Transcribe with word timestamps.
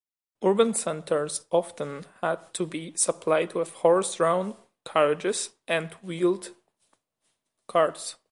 Urban 0.43 0.73
centers 0.73 1.45
often 1.51 2.05
had 2.23 2.51
to 2.55 2.65
be 2.65 2.91
supplied 2.97 3.53
with 3.53 3.69
horse-drawn 3.71 4.55
carriages 4.83 5.51
and 5.67 5.93
wheeled 6.01 6.55
carts. 7.67 8.15